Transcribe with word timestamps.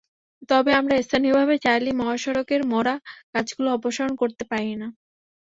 তবে 0.49 0.71
আমরা 0.79 0.95
স্থানীয়ভাবে 1.01 1.55
চাইলেই 1.65 1.99
মহাসড়কের 2.01 2.61
মরা 2.71 2.95
গাছগুলো 3.33 3.69
অপসারণ 3.71 4.13
করতে 4.21 4.43
পারি 4.51 4.71
না। 4.75 4.87